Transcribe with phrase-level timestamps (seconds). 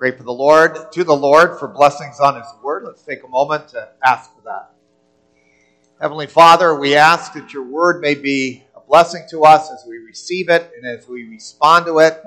[0.00, 2.84] Great for the Lord, to the Lord for blessings on His Word.
[2.86, 4.70] Let's take a moment to ask for that.
[6.00, 9.98] Heavenly Father, we ask that your Word may be a blessing to us as we
[9.98, 12.18] receive it and as we respond to it,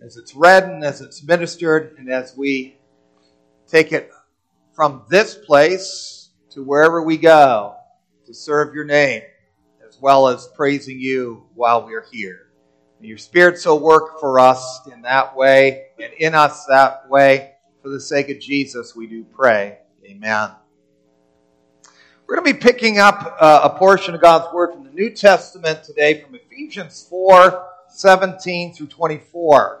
[0.00, 2.76] as it's read and as it's ministered, and as we
[3.66, 4.12] take it
[4.72, 7.74] from this place to wherever we go
[8.26, 9.22] to serve your name,
[9.84, 12.47] as well as praising you while we're here.
[13.00, 17.52] Your Spirit so work for us in that way and in us that way.
[17.80, 19.78] For the sake of Jesus, we do pray.
[20.04, 20.50] Amen.
[22.26, 25.10] We're going to be picking up uh, a portion of God's Word from the New
[25.10, 29.80] Testament today from Ephesians 4 17 through 24.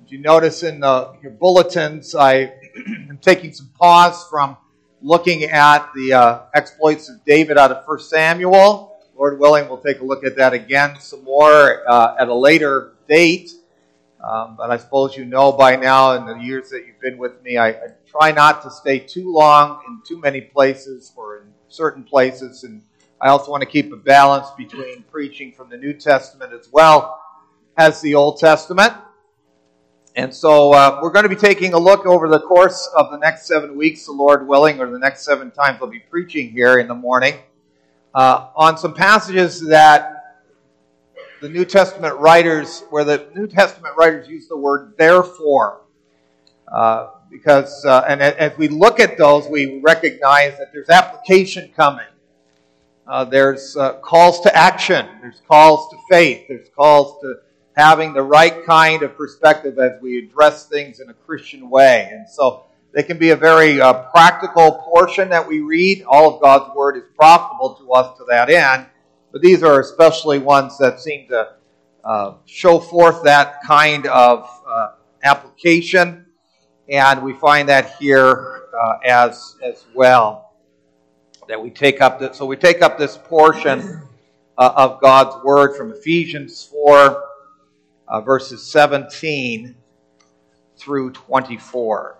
[0.00, 2.54] Did you notice in the, your bulletins, I
[3.08, 4.56] am taking some pause from
[5.02, 8.89] looking at the uh, exploits of David out of 1 Samuel
[9.20, 12.94] Lord willing, we'll take a look at that again some more uh, at a later
[13.06, 13.52] date.
[14.24, 17.42] Um, but I suppose you know by now, in the years that you've been with
[17.42, 21.52] me, I, I, try not to stay too long in too many places or in
[21.68, 22.64] certain places.
[22.64, 22.82] And
[23.20, 27.20] I also want to keep a balance between preaching from the New Testament as well
[27.76, 28.94] as the Old Testament.
[30.16, 33.18] And so uh, we're going to be taking a look over the course of the
[33.18, 36.78] next seven weeks, the Lord willing, or the next seven times I'll be preaching here
[36.78, 37.34] in the morning
[38.14, 40.20] uh, on some passages that
[41.40, 45.82] the New Testament writers, where the New Testament writers use the word therefore.
[46.70, 52.06] Uh, because, uh, and as we look at those, we recognize that there's application coming.
[53.06, 55.06] Uh, there's uh, calls to action.
[55.20, 56.46] There's calls to faith.
[56.48, 57.36] There's calls to
[57.76, 62.08] having the right kind of perspective as we address things in a Christian way.
[62.12, 66.02] And so they can be a very uh, practical portion that we read.
[66.08, 68.86] All of God's Word is profitable to us to that end,
[69.30, 71.54] but these are especially ones that seem to
[72.04, 76.26] uh, show forth that kind of uh, application,
[76.88, 80.52] and we find that here uh, as as well.
[81.48, 84.02] That we take up this, so we take up this portion
[84.56, 87.24] uh, of God's Word from Ephesians four,
[88.06, 89.74] uh, verses seventeen
[90.76, 92.19] through twenty-four.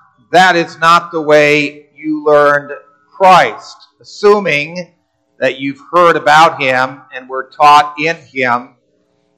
[0.31, 2.71] that is not the way you learned
[3.09, 4.93] Christ, assuming
[5.39, 8.75] that you've heard about him and were taught in him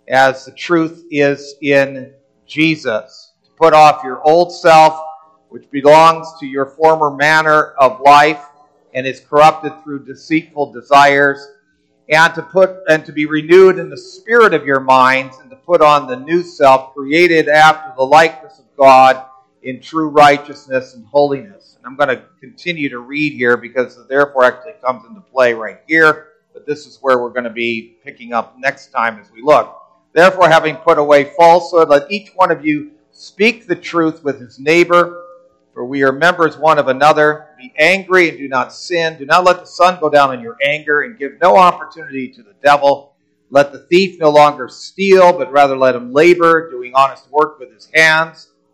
[0.08, 2.14] as the truth is in
[2.46, 3.34] Jesus.
[3.46, 5.00] To put off your old self,
[5.50, 8.46] which belongs to your former manner of life
[8.94, 11.48] and is corrupted through deceitful desires,
[12.10, 15.56] and to put and to be renewed in the spirit of your minds, and to
[15.56, 19.26] put on the new self, created after the likeness of God
[19.64, 21.78] in true righteousness and holiness.
[21.78, 25.54] And I'm going to continue to read here because the therefore actually comes into play
[25.54, 29.32] right here, but this is where we're going to be picking up next time as
[29.32, 29.80] we look.
[30.12, 34.60] Therefore, having put away falsehood, let each one of you speak the truth with his
[34.60, 35.24] neighbor,
[35.74, 37.48] for we are members one of another.
[37.58, 39.18] Be angry and do not sin.
[39.18, 42.44] Do not let the sun go down in your anger, and give no opportunity to
[42.44, 43.16] the devil.
[43.50, 47.74] Let the thief no longer steal, but rather let him labor, doing honest work with
[47.74, 48.50] his hands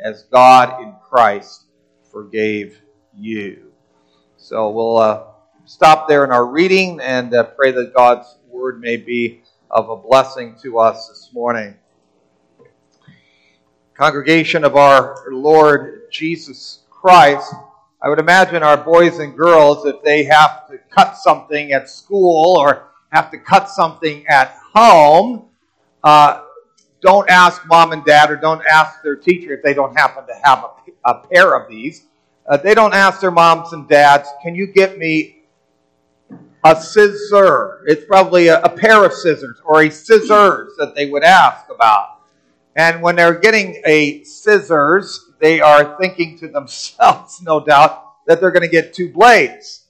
[0.00, 1.64] as God in Christ
[2.10, 2.80] forgave
[3.14, 3.72] you.
[4.36, 5.24] So we'll uh,
[5.64, 9.96] stop there in our reading and uh, pray that God's word may be of a
[9.96, 11.74] blessing to us this morning.
[13.94, 17.52] Congregation of our Lord Jesus Christ,
[18.00, 22.56] I would imagine our boys and girls, if they have to cut something at school
[22.58, 25.46] or have to cut something at home,
[26.04, 26.44] uh,
[27.00, 30.34] don't ask mom and dad or don't ask their teacher if they don't happen to
[30.42, 32.06] have a, a pair of these.
[32.48, 35.42] Uh, they don't ask their moms and dads, can you get me
[36.64, 37.84] a scissor?
[37.86, 42.20] It's probably a, a pair of scissors or a scissors that they would ask about.
[42.74, 48.50] And when they're getting a scissors, they are thinking to themselves, no doubt, that they're
[48.50, 49.84] going to get two blades.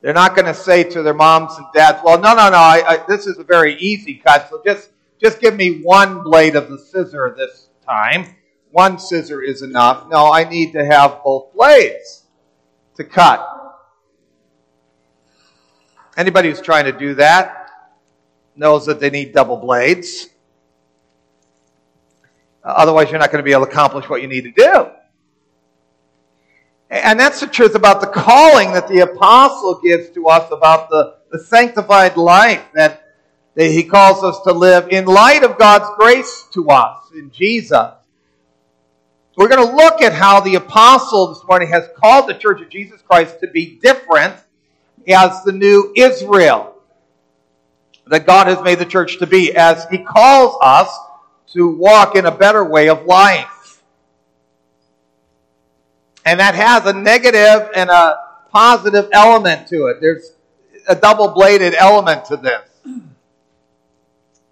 [0.00, 2.82] They're not going to say to their moms and dads, well, no, no, no, I,
[2.86, 6.68] I, this is a very easy cut, so just, just give me one blade of
[6.68, 8.36] the scissor this time.
[8.70, 10.08] One scissor is enough.
[10.08, 12.26] No, I need to have both blades
[12.96, 13.46] to cut.
[16.16, 17.70] Anybody who's trying to do that
[18.56, 20.28] knows that they need double blades.
[22.64, 24.90] Otherwise, you're not going to be able to accomplish what you need to do.
[26.90, 31.16] And that's the truth about the calling that the apostle gives to us about the,
[31.30, 33.07] the sanctified life that,
[33.58, 37.90] that he calls us to live in light of God's grace to us in Jesus.
[39.36, 42.68] We're going to look at how the apostle this morning has called the church of
[42.68, 44.36] Jesus Christ to be different
[45.08, 46.76] as the new Israel
[48.06, 50.96] that God has made the church to be, as he calls us
[51.54, 53.82] to walk in a better way of life.
[56.24, 58.18] And that has a negative and a
[58.52, 59.96] positive element to it.
[60.00, 60.36] There's
[60.86, 62.67] a double bladed element to this.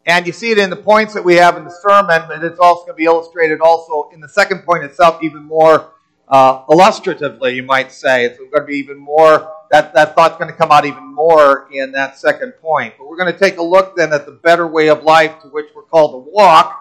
[0.06, 2.61] And you see it in the points that we have in the sermon, but it's
[2.61, 5.94] also going to be illustrated also in the second point itself, even more
[6.29, 8.25] uh, illustratively, you might say.
[8.25, 11.69] It's going to be even more, that, that thought's going to come out even more
[11.73, 12.94] in that second point.
[12.97, 15.49] But we're going to take a look then at the better way of life to
[15.49, 16.81] which we're called to walk.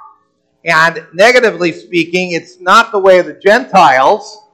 [0.64, 4.46] And negatively speaking, it's not the way of the Gentiles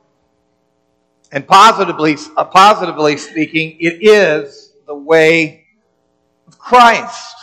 [1.31, 5.65] and positively, uh, positively speaking, it is the way
[6.47, 7.35] of Christ.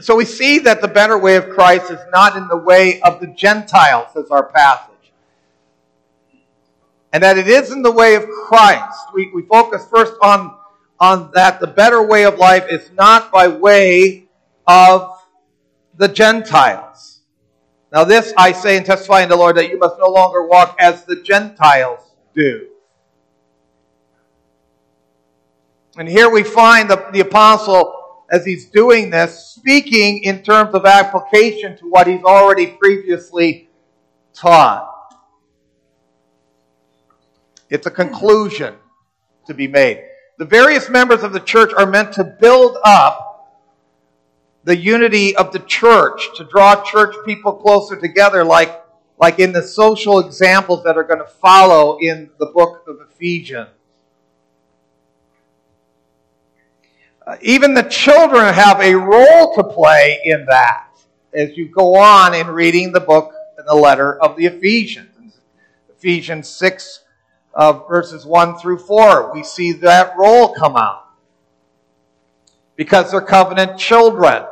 [0.00, 3.20] So we see that the better way of Christ is not in the way of
[3.20, 5.12] the Gentiles, as our passage.
[7.12, 8.98] And that it is in the way of Christ.
[9.14, 10.54] We, we focus first on,
[11.00, 14.28] on that the better way of life is not by way
[14.66, 15.18] of
[15.96, 17.20] the Gentiles.
[17.90, 20.76] Now, this I say and testify in the Lord that you must no longer walk
[20.78, 22.00] as the Gentiles
[22.34, 22.66] do.
[25.96, 30.84] And here we find the, the apostle, as he's doing this, speaking in terms of
[30.84, 33.68] application to what he's already previously
[34.34, 34.92] taught.
[37.70, 38.74] It's a conclusion
[39.46, 40.04] to be made.
[40.38, 43.22] The various members of the church are meant to build up
[44.64, 48.82] the unity of the church, to draw church people closer together, like,
[49.18, 53.70] like in the social examples that are going to follow in the book of Ephesians.
[57.42, 60.88] Even the children have a role to play in that
[61.34, 65.38] as you go on in reading the book and the letter of the Ephesians.
[65.90, 67.00] Ephesians 6,
[67.54, 71.08] uh, verses 1 through 4, we see that role come out.
[72.76, 74.44] Because they're covenant children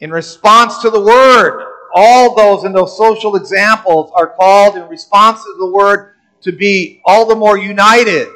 [0.00, 1.66] in response to the word.
[1.94, 7.00] All those in those social examples are called in response to the word to be
[7.04, 8.28] all the more united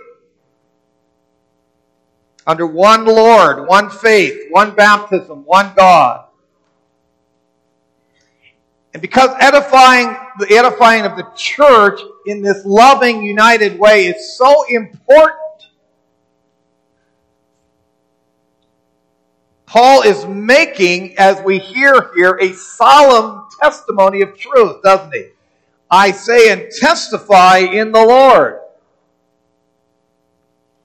[2.48, 6.24] under one Lord, one faith, one baptism, one God.
[8.92, 14.64] And because edifying, the edifying of the church in this loving, united way is so
[14.68, 15.38] important
[19.68, 25.28] Paul is making, as we hear here, a solemn testimony of truth, doesn't he?
[25.90, 28.60] I say and testify in the Lord.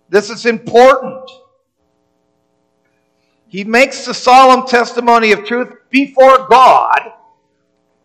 [0.09, 1.31] This is important.
[3.53, 7.13] He makes the solemn testimony of truth before God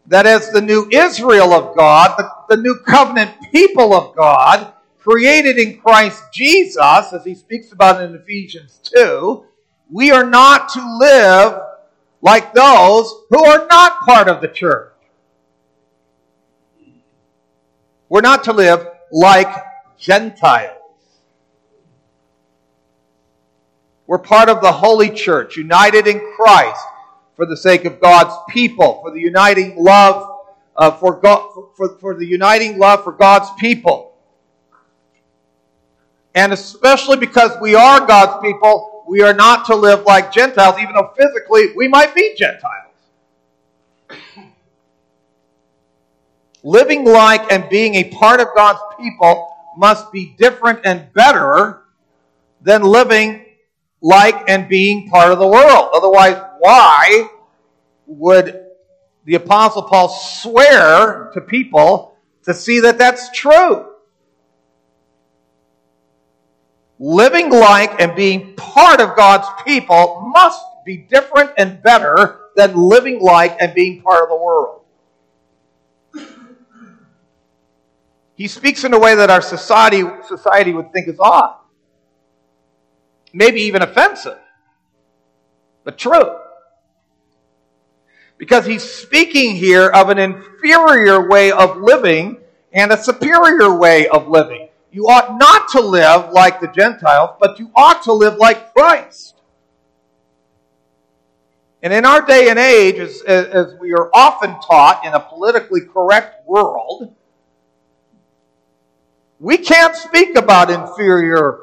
[0.07, 5.57] that as the new Israel of God, the, the new covenant people of God, created
[5.57, 9.43] in Christ Jesus, as he speaks about in Ephesians 2,
[9.90, 11.62] we are not to live
[12.21, 14.93] like those who are not part of the church.
[18.11, 19.49] We're not to live like
[19.97, 20.78] Gentiles.
[24.09, 26.81] We're part of the holy church, united in Christ
[27.37, 30.41] for the sake of God's people, for the uniting love
[30.75, 34.15] uh, for, God, for, for the uniting love for God's people.
[36.35, 40.95] And especially because we are God's people, we are not to live like Gentiles, even
[40.95, 42.95] though physically we might be Gentiles.
[46.62, 51.83] Living like and being a part of God's people must be different and better
[52.62, 53.45] than living
[54.00, 55.90] like and being part of the world.
[55.95, 57.28] Otherwise, why
[58.07, 58.64] would
[59.25, 63.88] the Apostle Paul swear to people to see that that's true?
[66.99, 73.21] living like and being part of God's people must be different and better than living
[73.21, 74.83] like and being part of the world.
[78.35, 81.57] He speaks in a way that our society, society would think is odd,
[83.33, 84.39] maybe even offensive,
[85.85, 86.39] but true.
[88.37, 92.39] Because he's speaking here of an inferior way of living
[92.73, 94.69] and a superior way of living.
[94.91, 99.35] You ought not to live like the Gentiles, but you ought to live like Christ.
[101.83, 105.83] And in our day and age, as, as we are often taught in a politically
[105.83, 107.15] correct world,
[109.39, 111.61] we can't speak about inferior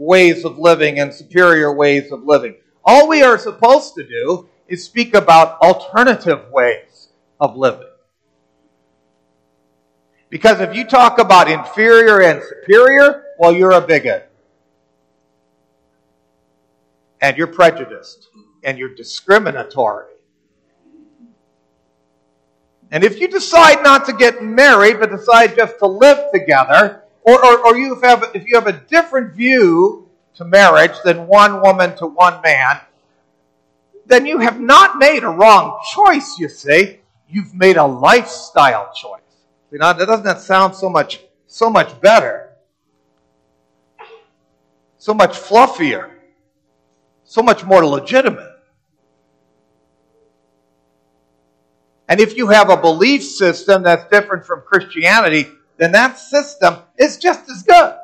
[0.00, 2.56] ways of living and superior ways of living.
[2.84, 7.86] All we are supposed to do is speak about alternative ways of living.
[10.30, 14.30] Because if you talk about inferior and superior, well, you're a bigot.
[17.20, 18.28] And you're prejudiced.
[18.62, 20.06] And you're discriminatory.
[22.90, 27.44] And if you decide not to get married, but decide just to live together, or,
[27.44, 31.96] or, or you have, if you have a different view to marriage than one woman
[31.98, 32.80] to one man,
[34.06, 36.98] then you have not made a wrong choice, you see.
[37.28, 39.20] You've made a lifestyle choice.
[39.70, 42.50] You know, doesn't that sound so much, so much better?
[44.98, 46.10] So much fluffier.
[47.22, 48.50] So much more legitimate.
[52.08, 55.46] And if you have a belief system that's different from Christianity,
[55.80, 57.96] then that system is just as good.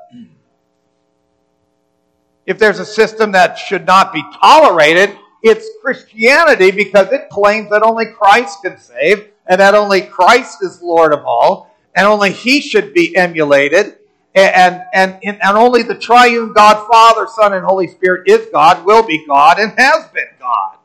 [2.46, 7.82] If there's a system that should not be tolerated, it's Christianity because it claims that
[7.82, 12.62] only Christ can save and that only Christ is Lord of all and only He
[12.62, 13.98] should be emulated
[14.34, 18.86] and, and, and, and only the triune God, Father, Son, and Holy Spirit is God,
[18.86, 20.76] will be God, and has been God.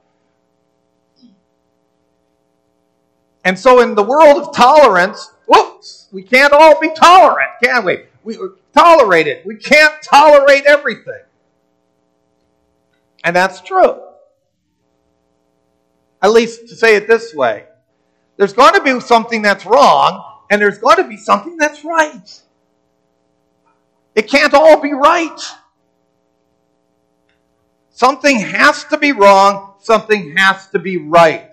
[3.43, 8.03] And so in the world of tolerance, whoops, we can't all be tolerant, can we?
[8.23, 8.37] We
[8.73, 9.45] tolerate it.
[9.45, 11.21] We can't tolerate everything.
[13.23, 14.01] And that's true.
[16.21, 17.65] At least to say it this way.
[18.37, 22.41] There's going to be something that's wrong, and there's going to be something that's right.
[24.15, 25.39] It can't all be right.
[27.89, 31.50] Something has to be wrong, something has to be right.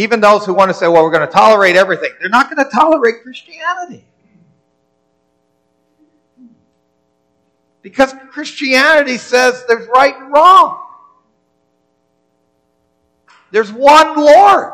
[0.00, 2.64] Even those who want to say, well, we're going to tolerate everything, they're not going
[2.64, 4.06] to tolerate Christianity.
[7.82, 10.86] Because Christianity says there's right and wrong.
[13.50, 14.72] There's one Lord.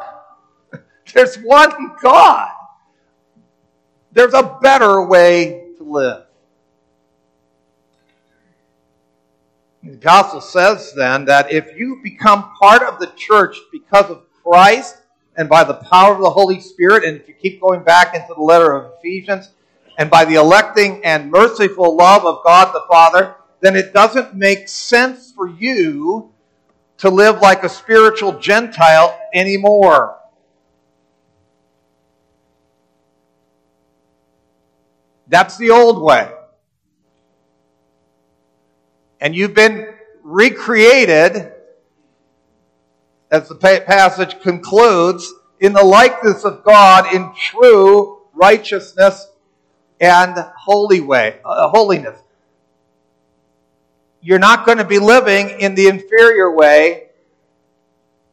[1.12, 2.50] There's one God.
[4.12, 6.25] There's a better way to live.
[9.83, 14.99] The gospel says then that if you become part of the church because of Christ,
[15.37, 18.33] and by the power of the Holy Spirit, and if you keep going back into
[18.35, 19.50] the letter of Ephesians,
[19.99, 24.69] and by the electing and merciful love of God the Father, then it doesn't make
[24.69, 26.31] sense for you
[26.99, 30.19] to live like a spiritual Gentile anymore.
[35.28, 36.31] That's the old way.
[39.21, 41.52] And you've been recreated
[43.30, 49.28] as the passage concludes, in the likeness of God in true righteousness
[50.00, 52.18] and holy way, uh, holiness.
[54.21, 57.04] You're not going to be living in the inferior way.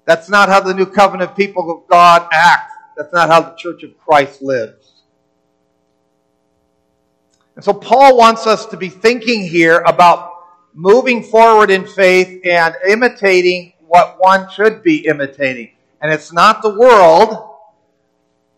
[0.05, 2.71] That's not how the new covenant people of God act.
[2.97, 5.03] That's not how the church of Christ lives.
[7.55, 10.31] And so Paul wants us to be thinking here about
[10.73, 15.69] moving forward in faith and imitating what one should be imitating.
[16.01, 17.57] And it's not the world,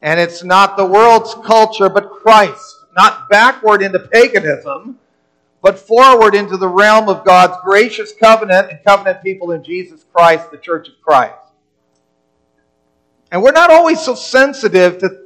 [0.01, 2.85] and it's not the world's culture, but Christ.
[2.95, 4.97] Not backward into paganism,
[5.61, 10.51] but forward into the realm of God's gracious covenant and covenant people in Jesus Christ,
[10.51, 11.35] the church of Christ.
[13.29, 15.19] And we're not always so sensitive to,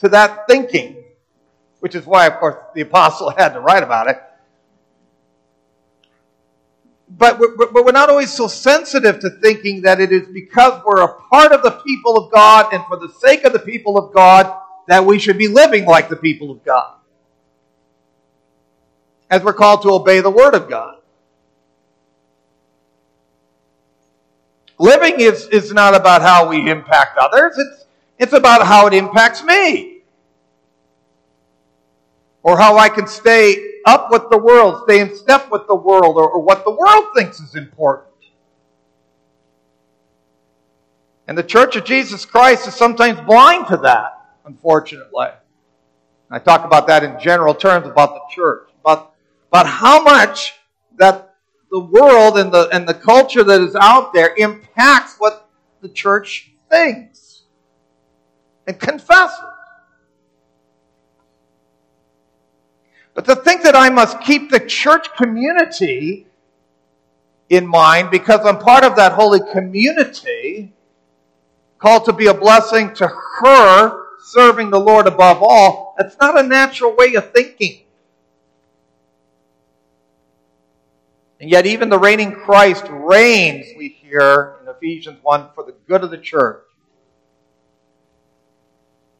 [0.00, 1.02] to that thinking,
[1.80, 4.22] which is why, of course, the apostle had to write about it
[7.08, 11.02] but we're, but we're not always so sensitive to thinking that it is because we're
[11.02, 14.14] a part of the people of God and for the sake of the people of
[14.14, 16.94] God that we should be living like the people of God.
[19.30, 20.98] As we're called to obey the Word of God.
[24.78, 27.84] Living is, is not about how we impact others, it's,
[28.18, 30.02] it's about how it impacts me.
[32.42, 36.16] Or how I can stay up with the world, stay in step with the world,
[36.16, 38.14] or, or what the world thinks is important.
[41.26, 45.28] And the Church of Jesus Christ is sometimes blind to that, unfortunately.
[46.30, 49.14] I talk about that in general terms about the church, about,
[49.48, 50.54] about how much
[50.96, 51.34] that
[51.70, 55.48] the world and the, and the culture that is out there impacts what
[55.80, 57.42] the church thinks
[58.66, 59.38] and confesses.
[63.14, 66.26] But to think that I must keep the church community
[67.48, 70.72] in mind because I'm part of that holy community,
[71.78, 76.42] called to be a blessing to her, serving the Lord above all, that's not a
[76.42, 77.82] natural way of thinking.
[81.40, 86.02] And yet, even the reigning Christ reigns, we hear in Ephesians 1, for the good
[86.02, 86.64] of the church.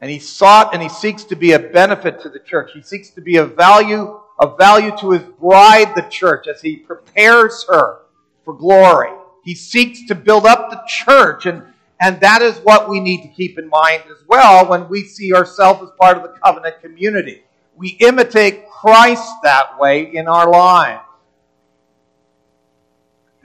[0.05, 2.73] And he sought and he seeks to be a benefit to the church.
[2.75, 6.77] He seeks to be a value, a value to his bride, the church, as he
[6.77, 8.01] prepares her
[8.45, 9.09] for glory.
[9.45, 11.63] He seeks to build up the church, and,
[12.03, 15.33] and that is what we need to keep in mind as well when we see
[15.33, 17.43] ourselves as part of the covenant community.
[17.75, 21.01] We imitate Christ that way in our lives.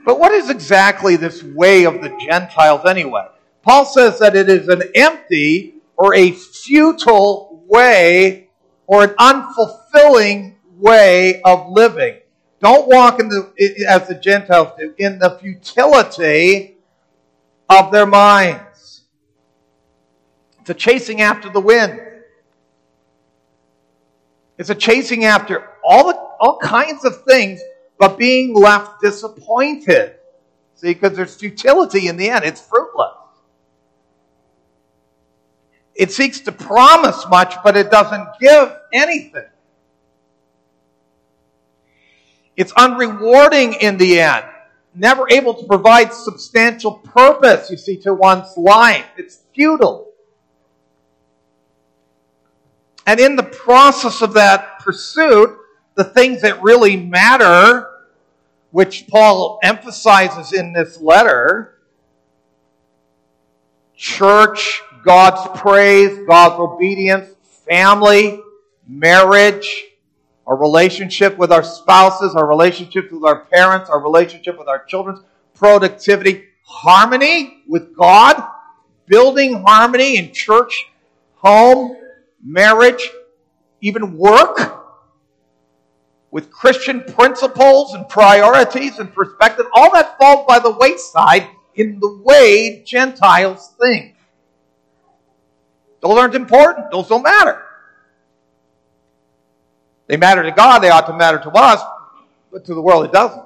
[0.04, 3.28] But what is exactly this way of the Gentiles anyway?
[3.62, 6.32] Paul says that it is an empty or a
[6.64, 8.48] futile way
[8.86, 12.18] or an unfulfilling way of living.
[12.60, 16.76] Don't walk in the, as the Gentiles do, in the futility
[17.68, 19.02] of their minds.
[20.60, 22.00] It's a chasing after the wind.
[24.58, 27.62] It's a chasing after all, the, all kinds of things,
[27.98, 30.16] but being left disappointed.
[30.74, 32.44] See, because there's futility in the end.
[32.44, 33.19] It's fruitless.
[36.00, 39.44] It seeks to promise much, but it doesn't give anything.
[42.56, 44.46] It's unrewarding in the end.
[44.94, 49.04] Never able to provide substantial purpose, you see, to one's life.
[49.18, 50.10] It's futile.
[53.06, 55.54] And in the process of that pursuit,
[55.96, 57.90] the things that really matter,
[58.70, 61.74] which Paul emphasizes in this letter,
[64.00, 67.34] church, God's praise, God's obedience,
[67.68, 68.40] family,
[68.88, 69.84] marriage,
[70.46, 75.22] our relationship with our spouses, our relationship with our parents, our relationship with our children,
[75.54, 78.42] productivity, harmony with God,
[79.06, 80.86] building harmony in church,
[81.34, 81.94] home,
[82.42, 83.06] marriage,
[83.82, 84.82] even work
[86.30, 89.66] with Christian principles and priorities and perspective.
[89.74, 91.48] All that falls by the wayside
[91.80, 94.14] in the way Gentiles think.
[96.00, 96.90] Those aren't important.
[96.90, 97.62] Those don't matter.
[100.06, 101.80] They matter to God, they ought to matter to us,
[102.52, 103.44] but to the world it doesn't.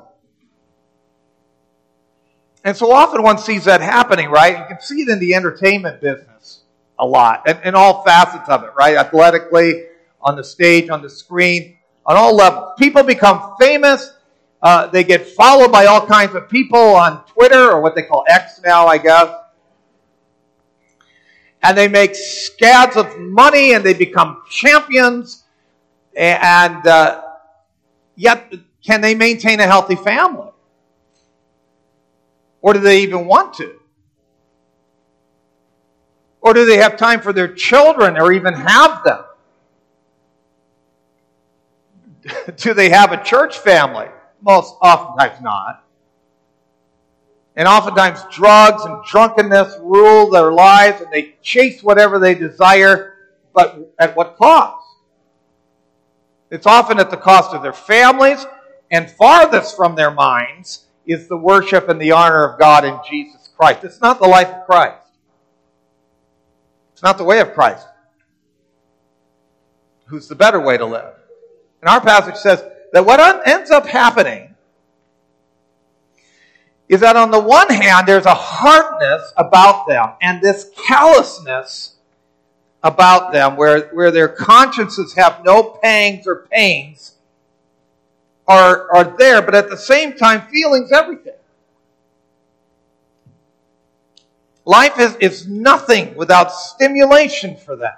[2.65, 4.59] And so often one sees that happening, right?
[4.59, 6.63] You can see it in the entertainment business
[6.99, 8.97] a lot, and, in all facets of it, right?
[8.97, 9.85] Athletically,
[10.23, 12.73] on the stage, on the screen, on all levels.
[12.79, 14.14] People become famous.
[14.65, 18.25] Uh, they get followed by all kinds of people on Twitter, or what they call
[18.29, 19.29] X now, I guess
[21.65, 25.45] and they make scads of money and they become champions.
[26.15, 27.23] And uh,
[28.17, 28.53] yet,
[28.87, 30.51] can they maintain a healthy family?
[32.61, 33.81] Or do they even want to?
[36.43, 39.25] Or do they have time for their children or even have them?
[42.57, 44.09] do they have a church family?
[44.45, 45.85] Most oftentimes not.
[47.57, 53.15] And oftentimes, drugs and drunkenness rule their lives, and they chase whatever they desire,
[53.55, 54.85] but at what cost?
[56.51, 58.45] It's often at the cost of their families,
[58.91, 63.49] and farthest from their minds is the worship and the honor of God in Jesus
[63.57, 63.85] Christ.
[63.85, 65.07] It's not the life of Christ,
[66.93, 67.87] it's not the way of Christ.
[70.07, 71.15] Who's the better way to live?
[71.81, 72.63] And our passage says
[72.95, 74.55] that what ends up happening
[76.89, 81.97] is that on the one hand, there's a hardness about them and this callousness
[82.85, 87.17] about them where, where their consciences have no pangs or pains
[88.47, 91.35] are, are there, but at the same time, feelings everything.
[94.65, 97.95] Life is, is nothing without stimulation for them.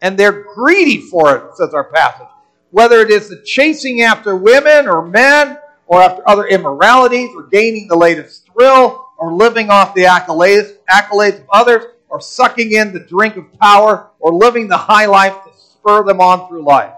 [0.00, 2.28] And they're greedy for it, says our passage.
[2.70, 7.88] Whether it is the chasing after women or men or after other immoralities, or gaining
[7.88, 13.00] the latest thrill, or living off the accolades, accolades of others, or sucking in the
[13.00, 16.92] drink of power, or living the high life to spur them on through life.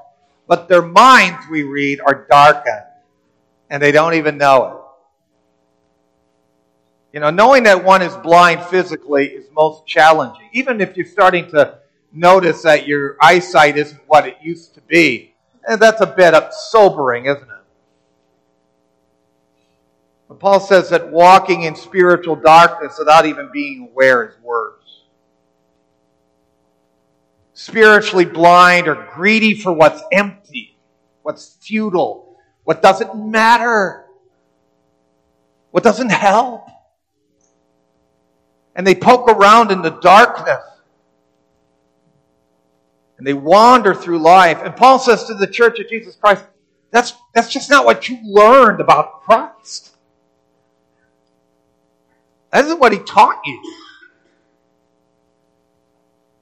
[0.49, 2.85] But their minds, we read, are darkened,
[3.71, 4.77] and they don't even know it.
[7.13, 10.49] You know, knowing that one is blind physically is most challenging.
[10.53, 11.79] Even if you're starting to
[12.13, 15.35] notice that your eyesight isn't what it used to be,
[15.67, 17.61] and that's a bit of sobering, isn't it?
[20.29, 25.03] But Paul says that walking in spiritual darkness without even being aware is worse.
[27.53, 30.79] Spiritually blind or greedy for what's empty,
[31.23, 34.05] what's futile, what doesn't matter,
[35.73, 36.69] what doesn't help.
[38.77, 40.63] And they poke around in the darkness.
[43.21, 44.63] And they wander through life.
[44.65, 46.43] And Paul says to the church of Jesus Christ,
[46.91, 49.95] that's, that's just not what you learned about Christ.
[52.51, 53.75] That isn't what he taught you.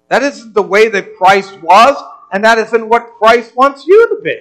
[0.06, 4.22] That isn't the way that Christ was, and that isn't what Christ wants you to
[4.22, 4.40] be.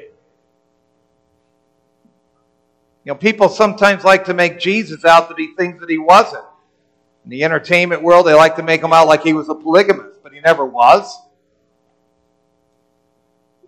[3.03, 6.45] You know, people sometimes like to make Jesus out to be things that he wasn't.
[7.23, 10.21] In the entertainment world, they like to make him out like he was a polygamist,
[10.21, 11.17] but he never was.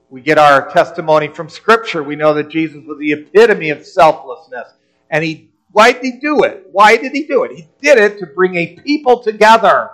[0.09, 2.01] We get our testimony from Scripture.
[2.01, 4.67] We know that Jesus was the epitome of selflessness,
[5.09, 6.67] and he why did he do it?
[6.71, 7.51] Why did he do it?
[7.51, 9.91] He did it to bring a people together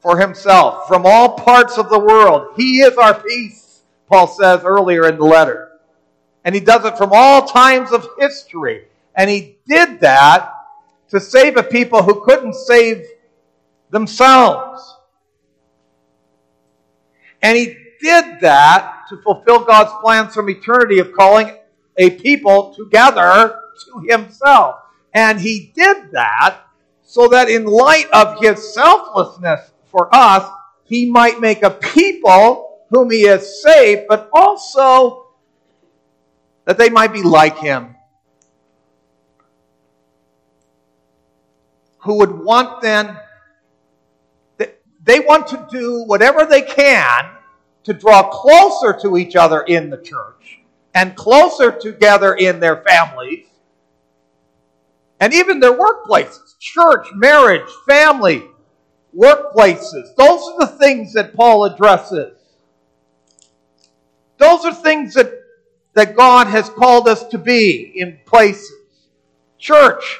[0.00, 2.54] for himself from all parts of the world.
[2.56, 5.78] He is our peace, Paul says earlier in the letter.
[6.44, 8.86] And he does it from all times of history.
[9.14, 10.52] And he did that
[11.10, 13.06] to save a people who couldn't save
[13.90, 14.96] themselves.
[17.42, 21.56] And he did that to fulfill God's plans from eternity of calling
[21.96, 24.76] a people together to himself.
[25.12, 26.62] And he did that
[27.02, 30.50] so that in light of his selflessness for us,
[30.84, 35.26] he might make a people whom he has saved, but also
[36.64, 37.94] that they might be like him.
[41.98, 43.16] Who would want then,
[45.02, 47.36] they want to do whatever they can
[47.84, 50.60] to draw closer to each other in the church
[50.94, 53.46] and closer together in their families
[55.20, 58.44] and even their workplaces church, marriage, family,
[59.16, 60.14] workplaces.
[60.16, 62.36] Those are the things that Paul addresses.
[64.36, 65.32] Those are things that,
[65.94, 68.72] that God has called us to be in places
[69.58, 70.18] church,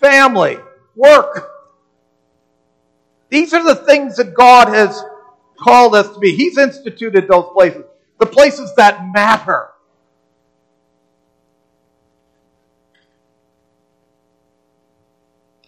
[0.00, 0.58] family,
[0.94, 1.50] work.
[3.28, 5.02] These are the things that God has
[5.58, 6.34] called us to be.
[6.34, 7.84] He's instituted those places,
[8.18, 9.68] the places that matter.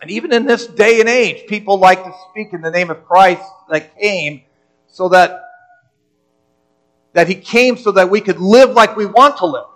[0.01, 3.05] And even in this day and age, people like to speak in the name of
[3.05, 4.43] Christ that came
[4.89, 5.45] so that,
[7.13, 9.67] that he came so that we could live like we want to live.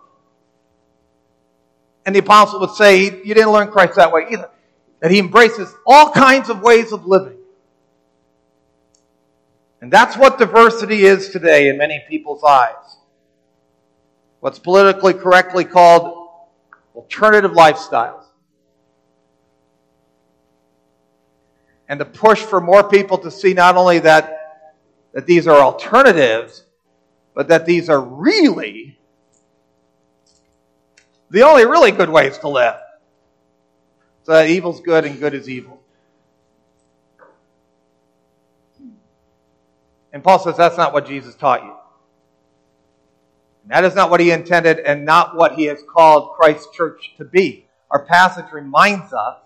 [2.07, 4.49] And the apostle would say, you didn't learn Christ that way either.
[5.01, 7.37] That he embraces all kinds of ways of living.
[9.85, 12.97] And that's what diversity is today in many people's eyes.
[14.41, 16.31] What's politically correctly called
[16.95, 18.25] alternative lifestyles.
[21.87, 24.73] and to push for more people to see not only that,
[25.13, 26.65] that these are alternatives,
[27.35, 28.99] but that these are really
[31.29, 32.77] the only really good ways to live.
[34.23, 35.84] So that evil's good and good is evil.
[40.15, 41.75] And Paul says that's not what Jesus taught you.
[43.67, 47.25] That is not what he intended and not what he has called Christ's church to
[47.25, 47.67] be.
[47.91, 49.39] Our passage reminds us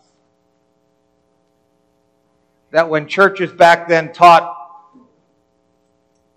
[2.70, 4.54] that when churches back then taught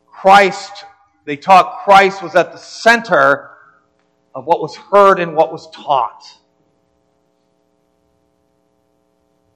[0.07, 0.85] Christ,
[1.25, 3.49] they taught Christ was at the center
[4.33, 6.23] of what was heard and what was taught.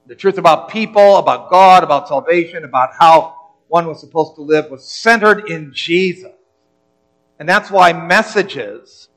[0.07, 4.69] The truth about people, about God, about salvation, about how one was supposed to live
[4.69, 6.32] was centered in Jesus.
[7.39, 9.10] And that's why messages,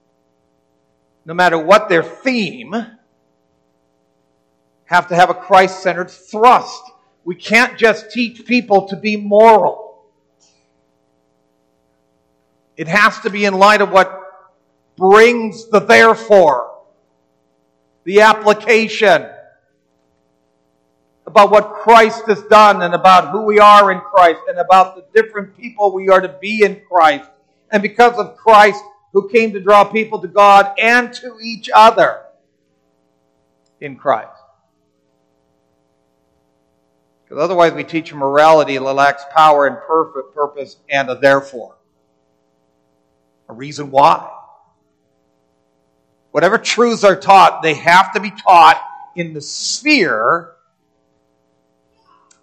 [1.24, 2.74] no matter what their theme,
[4.86, 6.82] have to have a Christ centered thrust.
[7.24, 10.02] We can't just teach people to be moral.
[12.76, 14.14] It has to be in light of what
[14.96, 16.74] brings the therefore,
[18.04, 19.28] the application
[21.28, 25.04] about what Christ has done and about who we are in Christ and about the
[25.14, 27.28] different people we are to be in Christ.
[27.70, 32.22] And because of Christ, who came to draw people to God and to each other
[33.78, 34.30] in Christ.
[37.24, 41.76] Because otherwise, we teach morality that lacks power and perfect purpose and a therefore.
[43.50, 44.30] A reason why.
[46.30, 48.82] Whatever truths are taught, they have to be taught
[49.14, 50.54] in the sphere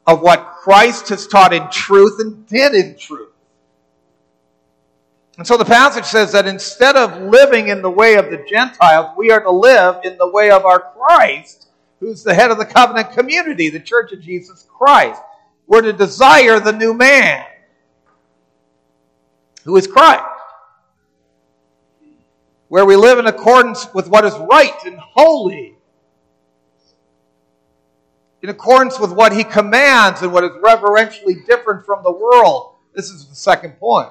[0.07, 3.31] of what Christ has taught in truth and did in truth.
[5.37, 9.15] And so the passage says that instead of living in the way of the Gentiles,
[9.17, 11.67] we are to live in the way of our Christ,
[11.99, 15.21] who's the head of the covenant community, the church of Jesus Christ.
[15.67, 17.45] We're to desire the new man,
[19.65, 20.23] who is Christ.
[22.67, 25.74] Where we live in accordance with what is right and holy,
[28.45, 32.75] in accordance with what he commands and what is reverentially different from the world.
[32.93, 34.09] This is the second point.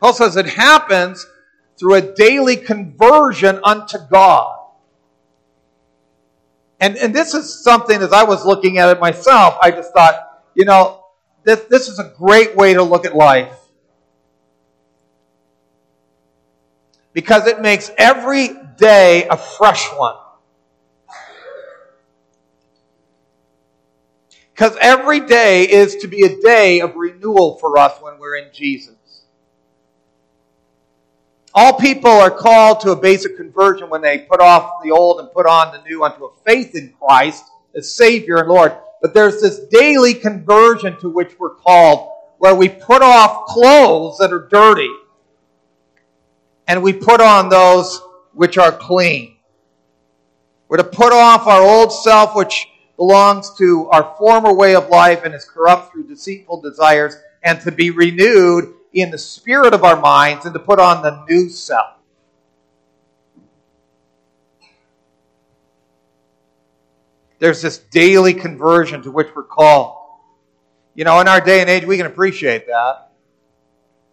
[0.00, 1.24] Paul says it happens
[1.78, 4.58] through a daily conversion unto God.
[6.80, 10.42] And, and this is something, as I was looking at it myself, I just thought,
[10.56, 11.04] you know,
[11.44, 13.54] this, this is a great way to look at life.
[17.12, 18.48] Because it makes every
[18.78, 20.16] day a fresh one.
[24.60, 28.50] Because every day is to be a day of renewal for us when we're in
[28.52, 29.24] Jesus.
[31.54, 35.32] All people are called to a basic conversion when they put off the old and
[35.32, 37.42] put on the new unto a faith in Christ
[37.74, 38.76] as Savior and Lord.
[39.00, 44.30] But there's this daily conversion to which we're called where we put off clothes that
[44.30, 44.92] are dirty
[46.68, 47.98] and we put on those
[48.34, 49.36] which are clean.
[50.68, 52.66] We're to put off our old self, which
[53.00, 57.72] belongs to our former way of life and is corrupt through deceitful desires, and to
[57.72, 61.96] be renewed in the spirit of our minds and to put on the new self.
[67.38, 69.96] There's this daily conversion to which we're called.
[70.94, 73.12] You know, in our day and age, we can appreciate that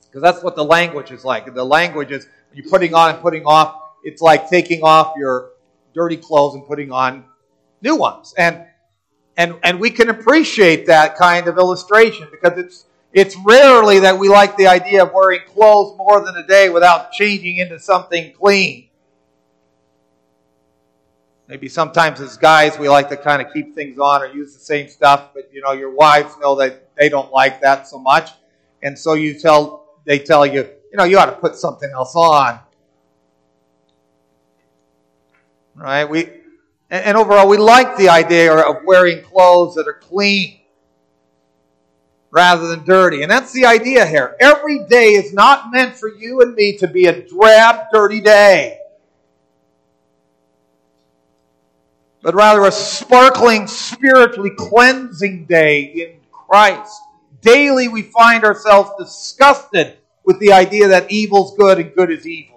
[0.04, 1.54] because that's what the language is like.
[1.54, 3.82] The language is you're putting on and putting off.
[4.06, 5.50] It's like taking off your
[5.94, 7.26] dirty clothes and putting on
[7.82, 8.34] new ones.
[8.38, 8.67] And
[9.38, 14.28] and and we can appreciate that kind of illustration because it's it's rarely that we
[14.28, 18.90] like the idea of wearing clothes more than a day without changing into something clean.
[21.48, 24.60] Maybe sometimes as guys we like to kind of keep things on or use the
[24.60, 28.32] same stuff, but you know your wives know that they don't like that so much,
[28.82, 32.16] and so you tell they tell you you know you ought to put something else
[32.16, 32.60] on.
[35.76, 36.06] Right?
[36.06, 36.32] We
[36.90, 40.60] and, and overall we like the idea of wearing clothes that are clean
[42.32, 43.22] rather than dirty.
[43.24, 44.36] And that's the idea here.
[44.40, 48.80] Every day is not meant for you and me to be a drab, dirty day,
[52.22, 57.02] but rather a sparkling, spiritually cleansing day in Christ.
[57.42, 62.57] Daily we find ourselves disgusted with the idea that evil's good and good is evil.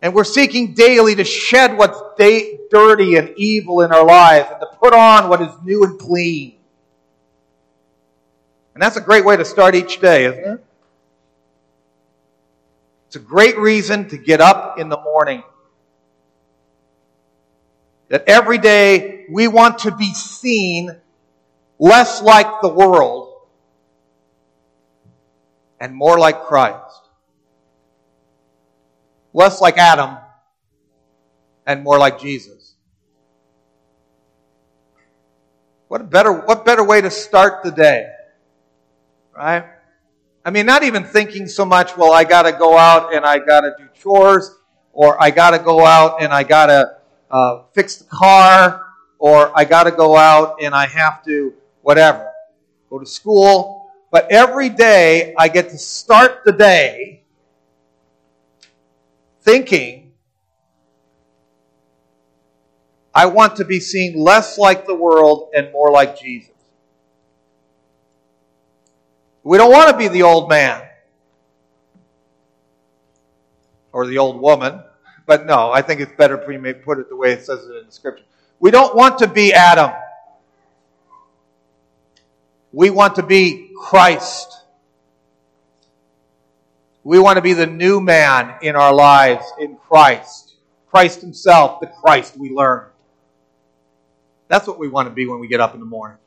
[0.00, 2.00] And we're seeking daily to shed what's
[2.70, 6.54] dirty and evil in our lives and to put on what is new and clean.
[8.74, 10.64] And that's a great way to start each day, isn't it?
[13.08, 15.42] It's a great reason to get up in the morning.
[18.08, 20.94] That every day we want to be seen
[21.78, 23.34] less like the world
[25.80, 26.87] and more like Christ
[29.32, 30.16] less like Adam
[31.66, 32.74] and more like Jesus.
[35.88, 38.10] What better, what better way to start the day?
[39.36, 39.64] Right?
[40.44, 43.74] I mean, not even thinking so much, well, I gotta go out and I gotta
[43.78, 44.54] do chores,
[44.92, 46.96] or I gotta go out and I gotta
[47.30, 48.86] uh, fix the car,
[49.18, 52.30] or I gotta go out and I have to, whatever,
[52.90, 53.90] go to school.
[54.10, 57.17] But every day I get to start the day
[59.48, 60.12] thinking,
[63.14, 66.52] I want to be seen less like the world and more like Jesus.
[69.42, 70.86] We don't want to be the old man
[73.90, 74.82] or the old woman,
[75.24, 77.64] but no, I think it's better for you to put it the way it says
[77.64, 78.24] it in the scripture.
[78.60, 79.92] We don't want to be Adam.
[82.70, 84.57] We want to be Christ.
[87.08, 90.56] We want to be the new man in our lives in Christ.
[90.90, 92.84] Christ Himself, the Christ we learn.
[94.48, 96.18] That's what we want to be when we get up in the morning.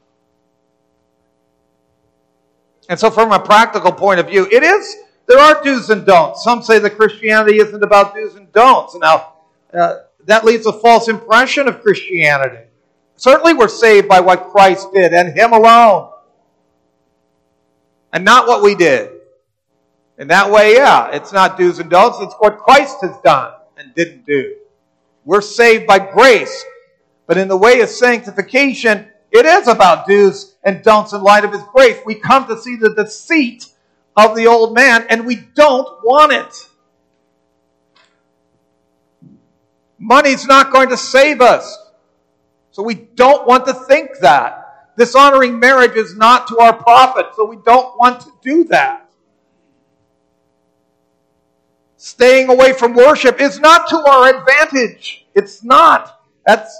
[2.89, 6.43] And so, from a practical point of view, it is, there are do's and don'ts.
[6.43, 8.95] Some say that Christianity isn't about do's and don'ts.
[8.95, 9.33] Now,
[9.71, 12.65] uh, that leaves a false impression of Christianity.
[13.17, 16.11] Certainly, we're saved by what Christ did and Him alone,
[18.11, 19.20] and not what we did.
[20.17, 23.93] In that way, yeah, it's not do's and don'ts, it's what Christ has done and
[23.95, 24.55] didn't do.
[25.25, 26.63] We're saved by grace.
[27.27, 31.53] But in the way of sanctification, it is about do's and don'ts in light of
[31.53, 31.97] His grace.
[32.05, 33.67] We come to see the deceit
[34.15, 36.69] of the old man and we don't want it.
[39.97, 41.77] Money's not going to save us.
[42.71, 44.95] So we don't want to think that.
[44.97, 49.00] Dishonoring marriage is not to our profit, so we don't want to do that.
[52.03, 55.27] Staying away from worship is not to our advantage.
[55.35, 56.23] It's not.
[56.47, 56.75] That's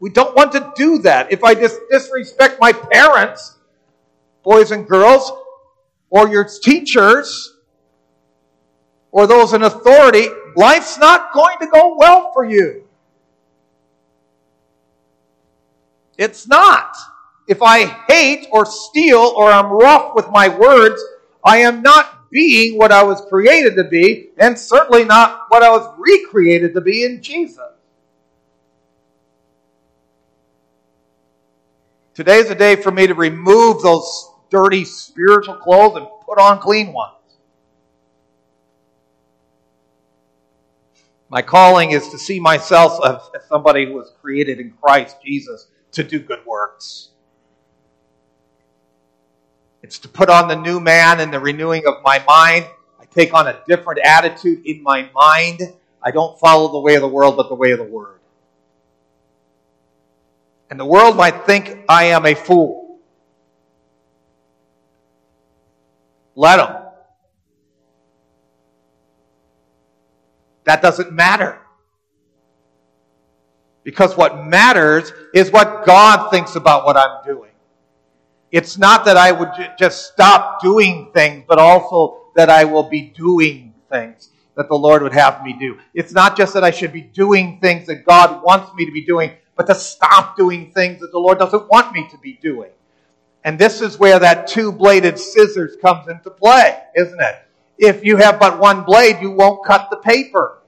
[0.00, 1.30] we don't want to do that.
[1.30, 3.58] If I dis- disrespect my parents,
[4.42, 5.30] boys and girls,
[6.08, 7.58] or your teachers,
[9.10, 12.84] or those in authority, life's not going to go well for you.
[16.16, 16.96] It's not.
[17.46, 21.02] If I hate or steal or I'm rough with my words,
[21.44, 25.70] I am not being what I was created to be, and certainly not what I
[25.70, 27.58] was recreated to be in Jesus.
[32.14, 36.92] Today's a day for me to remove those dirty spiritual clothes and put on clean
[36.92, 37.14] ones.
[41.28, 46.02] My calling is to see myself as somebody who was created in Christ Jesus to
[46.02, 47.10] do good works.
[49.82, 52.66] It's to put on the new man and the renewing of my mind.
[53.00, 55.60] I take on a different attitude in my mind.
[56.02, 58.18] I don't follow the way of the world, but the way of the Word.
[60.70, 62.98] And the world might think I am a fool.
[66.34, 66.82] Let them.
[70.64, 71.58] That doesn't matter.
[73.82, 77.47] Because what matters is what God thinks about what I'm doing.
[78.50, 83.02] It's not that I would just stop doing things, but also that I will be
[83.02, 85.78] doing things that the Lord would have me do.
[85.94, 89.04] It's not just that I should be doing things that God wants me to be
[89.04, 92.70] doing, but to stop doing things that the Lord doesn't want me to be doing.
[93.44, 97.36] And this is where that two bladed scissors comes into play, isn't it?
[97.78, 100.58] If you have but one blade, you won't cut the paper.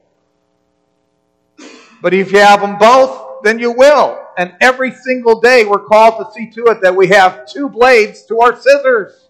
[2.00, 4.19] But if you have them both, then you will.
[4.36, 8.24] And every single day we're called to see to it that we have two blades
[8.26, 9.28] to our scissors.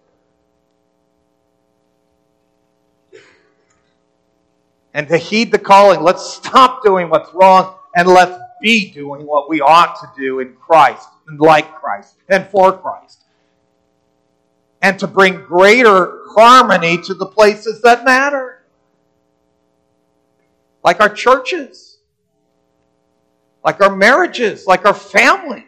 [4.93, 9.49] And to heed the calling, let's stop doing what's wrong and let's be doing what
[9.49, 13.25] we ought to do in Christ and like Christ and for Christ.
[14.83, 18.65] And to bring greater harmony to the places that matter.
[20.83, 21.90] Like our churches
[23.65, 25.65] like our marriages, like our families,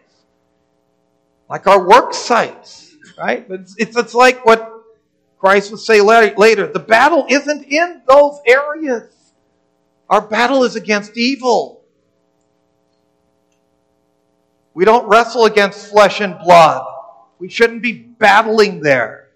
[1.49, 3.47] like our work sites, right?
[3.49, 4.71] It's, it's, it's like what
[5.39, 9.13] Christ would say later the battle isn't in those areas.
[10.09, 11.85] Our battle is against evil.
[14.75, 16.87] We don't wrestle against flesh and blood.
[17.39, 19.29] We shouldn't be battling there.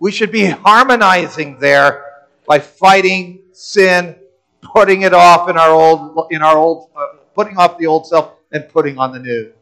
[0.00, 2.04] We should be harmonizing there
[2.46, 4.16] by fighting sin,
[4.60, 8.32] putting it off in our old in our old uh, putting off the old self
[8.50, 9.52] and putting on the new.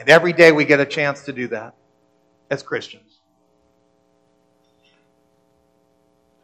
[0.00, 1.76] And every day we get a chance to do that
[2.50, 3.20] as Christians.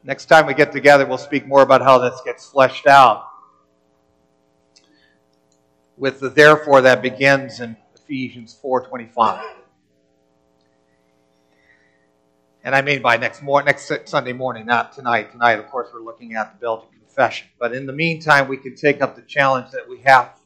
[0.04, 3.26] Next time we get together, we'll speak more about how this gets fleshed out.
[5.96, 9.44] With the therefore that begins in Ephesians 4:25.
[12.62, 15.32] And I mean by next morning, next Sunday morning, not tonight.
[15.32, 17.48] Tonight, of course, we're looking at the Belgic confession.
[17.58, 20.38] But in the meantime, we can take up the challenge that we have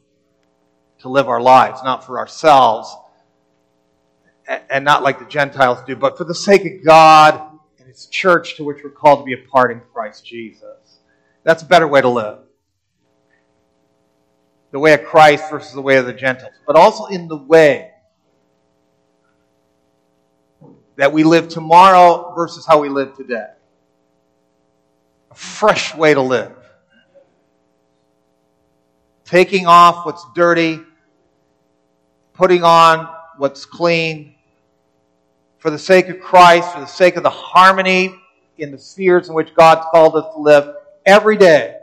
[0.99, 2.93] to live our lives, not for ourselves
[4.69, 8.55] and not like the Gentiles do, but for the sake of God and His church
[8.55, 10.99] to which we're called to be a part in Christ Jesus.
[11.43, 12.39] That's a better way to live.
[14.71, 17.91] The way of Christ versus the way of the Gentiles, but also in the way
[20.95, 23.47] that we live tomorrow versus how we live today.
[25.37, 26.57] Fresh way to live
[29.27, 30.79] taking off what's dirty,
[32.33, 34.33] putting on what's clean,
[35.59, 38.15] for the sake of Christ, for the sake of the harmony
[38.57, 40.75] in the spheres in which God's called us to live
[41.05, 41.77] every day.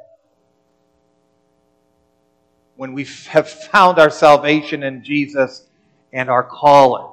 [2.76, 5.66] When we have found our salvation in Jesus
[6.12, 7.06] and our calling,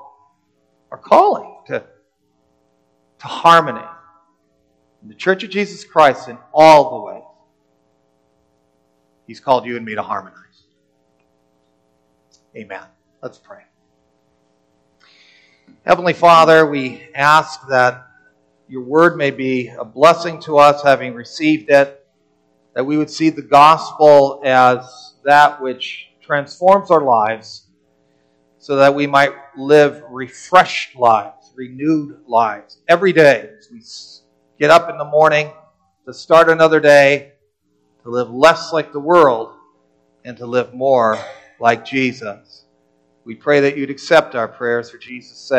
[0.91, 1.83] our calling to,
[3.19, 3.85] to harmony
[5.01, 7.23] in the Church of Jesus Christ in all the ways.
[9.27, 10.37] He's called you and me to harmonize.
[12.55, 12.83] Amen.
[13.21, 13.63] Let's pray.
[15.85, 18.07] Heavenly Father, we ask that
[18.67, 21.97] your word may be a blessing to us, having received it.
[22.73, 27.67] that we would see the gospel as that which transforms our lives
[28.59, 33.81] so that we might live refreshed lives, renewed lives every day as we
[34.61, 35.51] get up in the morning
[36.05, 37.31] to start another day,
[38.03, 39.55] to live less like the world,
[40.23, 41.17] and to live more
[41.59, 42.65] like Jesus.
[43.25, 45.49] We pray that you'd accept our prayers for Jesus' sake.